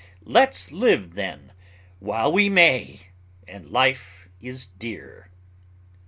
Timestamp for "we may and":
2.31-3.69